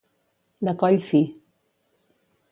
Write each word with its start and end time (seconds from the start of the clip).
De 0.69 0.73
coll 0.83 0.97
fi. 1.09 1.21